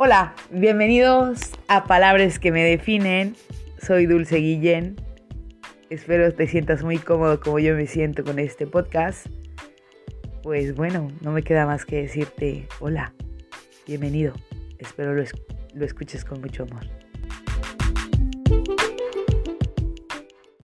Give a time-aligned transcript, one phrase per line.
[0.00, 3.34] Hola, bienvenidos a Palabras que me definen.
[3.82, 4.94] Soy Dulce Guillén.
[5.90, 9.26] Espero te sientas muy cómodo como yo me siento con este podcast.
[10.44, 13.12] Pues bueno, no me queda más que decirte hola,
[13.88, 14.34] bienvenido.
[14.78, 15.24] Espero lo,
[15.74, 17.07] lo escuches con mucho amor.